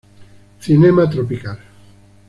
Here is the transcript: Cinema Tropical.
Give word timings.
Cinema 0.57 1.07
Tropical. 1.13 1.59